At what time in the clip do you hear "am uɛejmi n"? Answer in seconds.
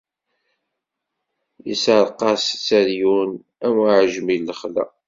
3.65-4.43